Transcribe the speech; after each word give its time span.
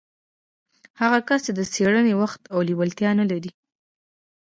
هغه 1.01 1.19
کس 1.27 1.39
چې 1.45 1.51
د 1.55 1.61
څېړنې 1.73 2.13
وخت 2.21 2.41
او 2.53 2.59
لېوالتيا 2.67 3.11
نه 3.19 3.25
لري. 3.31 3.51